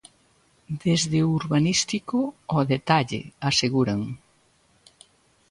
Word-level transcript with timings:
Desde 0.83 1.17
o 1.25 1.31
urbanístico 1.39 2.19
ao 2.51 2.61
detalle, 2.73 3.21
aseguran. 3.49 4.01